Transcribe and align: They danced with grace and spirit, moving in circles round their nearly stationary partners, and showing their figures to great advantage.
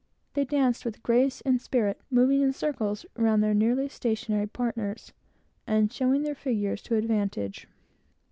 They 0.33 0.45
danced 0.45 0.83
with 0.83 1.03
grace 1.03 1.41
and 1.41 1.61
spirit, 1.61 2.01
moving 2.09 2.41
in 2.41 2.53
circles 2.53 3.05
round 3.15 3.43
their 3.43 3.53
nearly 3.53 3.87
stationary 3.87 4.47
partners, 4.47 5.13
and 5.67 5.93
showing 5.93 6.23
their 6.23 6.33
figures 6.33 6.81
to 6.81 6.89
great 6.89 7.03
advantage. 7.03 7.67